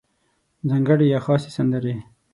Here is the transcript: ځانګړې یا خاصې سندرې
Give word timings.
ځانګړې 0.69 1.05
یا 1.13 1.19
خاصې 1.25 1.49
سندرې 1.57 1.95